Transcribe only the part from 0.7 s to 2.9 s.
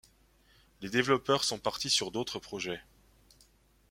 Les développeurs sont partis sur d'autres projets.